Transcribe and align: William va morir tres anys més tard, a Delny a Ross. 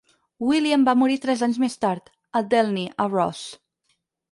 William 0.45 0.85
va 0.87 0.95
morir 1.01 1.17
tres 1.25 1.43
anys 1.49 1.59
més 1.65 1.77
tard, 1.85 2.11
a 2.41 2.43
Delny 2.55 2.89
a 3.07 3.11
Ross. 3.13 3.47